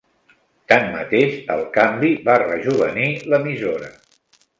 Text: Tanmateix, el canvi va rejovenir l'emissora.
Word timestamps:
Tanmateix, 0.71 1.35
el 1.55 1.61
canvi 1.75 2.09
va 2.31 2.39
rejovenir 2.45 3.11
l'emissora. 3.35 3.93